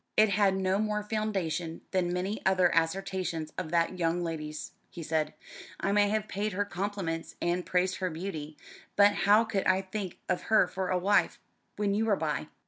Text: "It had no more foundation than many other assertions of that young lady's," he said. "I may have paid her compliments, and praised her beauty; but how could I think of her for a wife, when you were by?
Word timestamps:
"It 0.17 0.29
had 0.29 0.55
no 0.57 0.79
more 0.79 1.03
foundation 1.03 1.81
than 1.91 2.11
many 2.11 2.43
other 2.43 2.69
assertions 2.73 3.53
of 3.55 3.69
that 3.69 3.99
young 3.99 4.23
lady's," 4.23 4.71
he 4.89 5.03
said. 5.03 5.35
"I 5.79 5.91
may 5.91 6.09
have 6.09 6.27
paid 6.27 6.53
her 6.53 6.65
compliments, 6.65 7.35
and 7.39 7.63
praised 7.67 7.97
her 7.97 8.09
beauty; 8.09 8.57
but 8.95 9.11
how 9.13 9.43
could 9.45 9.67
I 9.67 9.83
think 9.83 10.17
of 10.27 10.45
her 10.49 10.65
for 10.67 10.89
a 10.89 10.97
wife, 10.97 11.39
when 11.75 11.93
you 11.93 12.05
were 12.05 12.15
by? 12.15 12.47